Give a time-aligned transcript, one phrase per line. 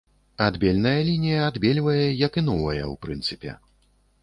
[0.45, 3.51] Адбельная лінія адбельвае, як і новая, у прынцыпе.